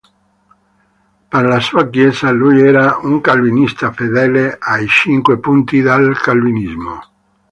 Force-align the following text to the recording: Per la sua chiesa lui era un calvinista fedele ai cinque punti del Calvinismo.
Per 1.33 1.41
la 1.43 1.59
sua 1.59 1.87
chiesa 1.87 2.31
lui 2.31 2.59
era 2.59 2.97
un 3.03 3.21
calvinista 3.21 3.91
fedele 3.91 4.57
ai 4.59 4.87
cinque 4.87 5.37
punti 5.37 5.79
del 5.83 6.17
Calvinismo. 6.19 6.99